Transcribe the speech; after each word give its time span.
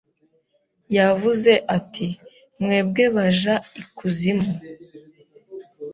Yavuze 0.97 1.51
ati 1.77 2.07
Mwebwe 2.61 3.05
baja 3.15 3.55
ikuzimu 3.81 4.51